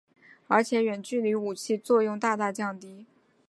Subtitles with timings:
[0.47, 3.05] 而且远距离武器作用大大降低。